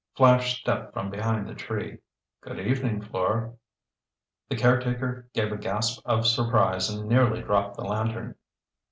Flash 0.15 0.59
stepped 0.59 0.93
from 0.93 1.11
behind 1.11 1.45
the 1.47 1.53
tree. 1.53 1.99
"Good 2.41 2.57
evening, 2.59 3.03
Fleur." 3.03 3.53
The 4.49 4.55
caretaker 4.55 5.27
gave 5.35 5.51
a 5.51 5.57
gasp 5.57 6.01
of 6.05 6.25
surprise 6.25 6.89
and 6.89 7.07
nearly 7.07 7.43
dropped 7.43 7.77
the 7.77 7.83
lantern. 7.83 8.33